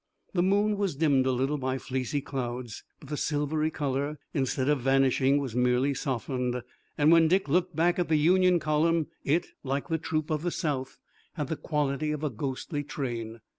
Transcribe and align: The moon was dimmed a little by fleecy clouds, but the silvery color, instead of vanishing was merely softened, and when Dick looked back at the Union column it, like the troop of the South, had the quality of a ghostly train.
The 0.33 0.41
moon 0.41 0.77
was 0.79 0.95
dimmed 0.95 1.27
a 1.27 1.31
little 1.31 1.59
by 1.59 1.77
fleecy 1.77 2.21
clouds, 2.21 2.83
but 2.99 3.09
the 3.09 3.17
silvery 3.17 3.69
color, 3.69 4.17
instead 4.33 4.67
of 4.67 4.81
vanishing 4.81 5.37
was 5.37 5.55
merely 5.55 5.93
softened, 5.93 6.63
and 6.97 7.11
when 7.11 7.27
Dick 7.27 7.47
looked 7.47 7.75
back 7.75 7.99
at 7.99 8.07
the 8.07 8.15
Union 8.15 8.57
column 8.57 9.09
it, 9.23 9.49
like 9.63 9.89
the 9.89 9.99
troop 9.99 10.31
of 10.31 10.41
the 10.41 10.49
South, 10.49 10.97
had 11.33 11.49
the 11.49 11.55
quality 11.55 12.11
of 12.11 12.23
a 12.23 12.31
ghostly 12.31 12.83
train. 12.83 13.41